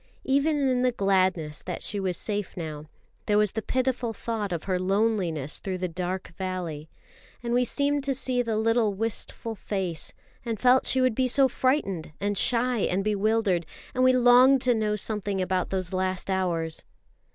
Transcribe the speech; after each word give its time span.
Even 0.23 0.67
in 0.67 0.81
the 0.81 0.91
gladness 0.91 1.61
that 1.61 1.83
she 1.83 1.99
was 1.99 2.17
safe 2.17 2.57
now, 2.57 2.85
there 3.27 3.37
was 3.37 3.51
the 3.51 3.61
pitiful 3.61 4.13
thought 4.13 4.51
of 4.51 4.63
her 4.63 4.79
loneliness 4.79 5.59
through 5.59 5.77
the 5.77 5.87
dark 5.87 6.29
valley; 6.39 6.89
and 7.43 7.53
we 7.53 7.63
seemed 7.63 8.03
to 8.03 8.15
see 8.15 8.41
the 8.41 8.57
little 8.57 8.95
wistful 8.95 9.53
face, 9.53 10.15
and 10.43 10.59
felt 10.59 10.87
she 10.87 11.01
would 11.01 11.13
be 11.13 11.27
so 11.27 11.47
frightened 11.47 12.13
and 12.19 12.35
shy 12.35 12.79
and 12.79 13.03
bewildered; 13.03 13.63
and 13.93 14.03
we 14.03 14.11
longed 14.11 14.59
to 14.63 14.73
know 14.73 14.95
something 14.95 15.39
about 15.39 15.69
those 15.69 15.93
last 15.93 16.31
hours. 16.31 16.83